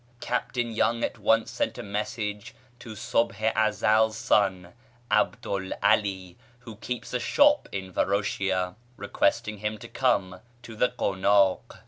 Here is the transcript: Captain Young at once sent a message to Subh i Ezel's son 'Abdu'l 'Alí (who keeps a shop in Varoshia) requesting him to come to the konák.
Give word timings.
Captain 0.19 0.71
Young 0.71 1.03
at 1.03 1.19
once 1.19 1.51
sent 1.51 1.77
a 1.77 1.83
message 1.83 2.55
to 2.79 2.95
Subh 2.95 3.33
i 3.35 3.53
Ezel's 3.55 4.17
son 4.17 4.73
'Abdu'l 5.11 5.73
'Alí 5.83 6.37
(who 6.61 6.75
keeps 6.77 7.13
a 7.13 7.19
shop 7.19 7.69
in 7.71 7.93
Varoshia) 7.93 8.77
requesting 8.97 9.59
him 9.59 9.77
to 9.77 9.87
come 9.87 10.39
to 10.63 10.75
the 10.75 10.89
konák. 10.89 11.61